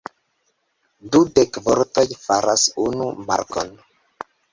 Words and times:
Dudek 1.15 1.59
vortoj 1.67 2.05
faras 2.21 2.63
unu 2.85 3.11
markon. 3.29 3.71